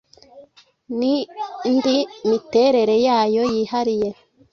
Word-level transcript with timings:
n’indi 0.97 1.97
miterere 2.29 2.95
yayo 3.07 3.41
yihariye 3.53 4.09